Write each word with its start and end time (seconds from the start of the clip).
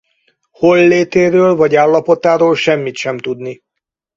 Hollétéről 0.51 1.55
vagy 1.55 1.75
állapotáról 1.75 2.55
semmit 2.55 2.95
sem 2.95 3.17
tudni. 3.17 3.63